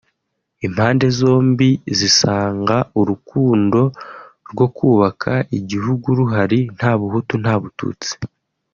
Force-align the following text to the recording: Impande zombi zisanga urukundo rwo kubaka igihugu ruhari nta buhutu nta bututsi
Impande 0.67 1.05
zombi 1.19 1.69
zisanga 1.97 2.77
urukundo 2.99 3.81
rwo 4.51 4.67
kubaka 4.77 5.31
igihugu 5.59 6.05
ruhari 6.19 6.59
nta 6.77 6.91
buhutu 6.99 7.33
nta 7.43 7.55
bututsi 7.61 8.11